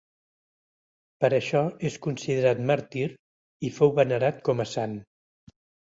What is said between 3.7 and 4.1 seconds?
fou